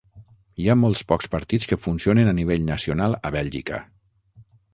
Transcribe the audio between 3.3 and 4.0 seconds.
a Bèlgica.